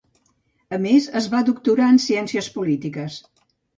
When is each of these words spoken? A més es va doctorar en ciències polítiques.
A 0.77 0.77
més 0.85 1.09
es 1.21 1.27
va 1.33 1.43
doctorar 1.49 1.91
en 1.97 2.01
ciències 2.07 2.49
polítiques. 2.57 3.19